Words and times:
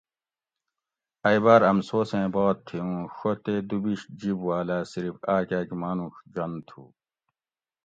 ائی 1.27 1.39
باۤر 1.43 1.61
امسوسیں 1.71 2.27
بات 2.33 2.57
تھی 2.65 2.77
اوں 2.83 2.97
ڛو 3.15 3.31
تے 3.43 3.53
دُو 3.67 3.77
بِیش 3.83 4.01
جِب 4.19 4.37
والاۤ 4.45 4.83
صرف 4.91 5.15
آک 5.35 5.49
آک 5.59 5.69
مانوڛ 5.81 6.13
جن 6.33 6.51
تُھو 6.67 6.83